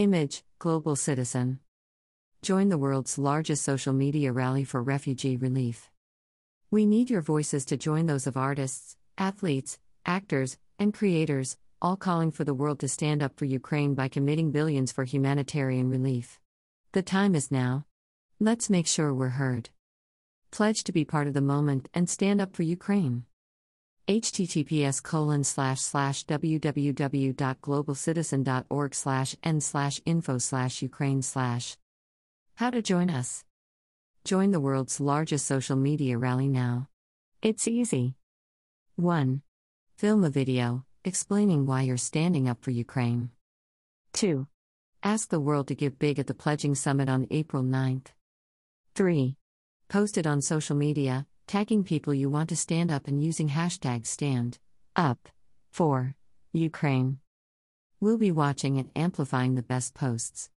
Image 0.00 0.44
Global 0.58 0.96
Citizen. 0.96 1.58
Join 2.40 2.70
the 2.70 2.78
world's 2.78 3.18
largest 3.18 3.62
social 3.62 3.92
media 3.92 4.32
rally 4.32 4.64
for 4.64 4.82
refugee 4.82 5.36
relief. 5.36 5.90
We 6.70 6.86
need 6.86 7.10
your 7.10 7.20
voices 7.20 7.66
to 7.66 7.76
join 7.76 8.06
those 8.06 8.26
of 8.26 8.34
artists, 8.34 8.96
athletes, 9.18 9.78
actors, 10.06 10.56
and 10.78 10.94
creators, 10.94 11.58
all 11.82 11.96
calling 11.98 12.30
for 12.30 12.44
the 12.44 12.54
world 12.54 12.78
to 12.78 12.88
stand 12.88 13.22
up 13.22 13.36
for 13.36 13.44
Ukraine 13.44 13.94
by 13.94 14.08
committing 14.08 14.52
billions 14.52 14.90
for 14.90 15.04
humanitarian 15.04 15.90
relief. 15.90 16.40
The 16.92 17.02
time 17.02 17.34
is 17.34 17.50
now. 17.50 17.84
Let's 18.38 18.70
make 18.70 18.86
sure 18.86 19.12
we're 19.12 19.36
heard. 19.36 19.68
Pledge 20.50 20.82
to 20.84 20.92
be 20.92 21.04
part 21.04 21.26
of 21.26 21.34
the 21.34 21.42
moment 21.42 21.90
and 21.92 22.08
stand 22.08 22.40
up 22.40 22.56
for 22.56 22.62
Ukraine 22.62 23.26
https 24.10 25.00
colon 25.00 25.44
slash 25.44 25.80
slash 25.80 26.26
www.globalcitizen.org 26.26 28.94
slash 28.94 29.36
n 29.44 29.60
slash 29.60 30.00
info 30.04 30.38
slash 30.38 30.82
ukraine 30.82 31.22
slash. 31.22 31.76
How 32.56 32.70
to 32.70 32.82
join 32.82 33.08
us. 33.08 33.44
Join 34.24 34.50
the 34.50 34.58
world's 34.58 34.98
largest 35.00 35.46
social 35.46 35.76
media 35.76 36.18
rally 36.18 36.48
now. 36.48 36.88
It's 37.40 37.68
easy. 37.68 38.16
1 38.96 39.42
film 39.96 40.24
a 40.24 40.30
video 40.30 40.84
explaining 41.04 41.66
why 41.66 41.82
you're 41.82 41.96
standing 41.96 42.48
up 42.48 42.64
for 42.64 42.72
ukraine. 42.72 43.30
2 44.14 44.48
ask 45.04 45.28
the 45.28 45.38
world 45.38 45.68
to 45.68 45.76
give 45.76 46.00
big 46.00 46.18
at 46.18 46.26
the 46.26 46.34
pledging 46.34 46.74
summit 46.74 47.08
on 47.08 47.28
april 47.30 47.62
9th 47.62 48.08
3 48.94 49.36
post 49.88 50.18
it 50.18 50.26
on 50.26 50.42
social 50.42 50.76
media 50.76 51.26
tagging 51.50 51.82
people 51.82 52.14
you 52.14 52.30
want 52.30 52.48
to 52.48 52.54
stand 52.54 52.92
up 52.92 53.08
and 53.08 53.20
using 53.20 53.48
hashtag 53.48 54.06
stand 54.06 54.56
up 54.94 55.28
for 55.72 56.14
Ukraine. 56.52 57.18
We'll 57.98 58.18
be 58.18 58.30
watching 58.30 58.78
and 58.78 58.88
amplifying 58.94 59.56
the 59.56 59.64
best 59.64 59.92
posts. 59.92 60.48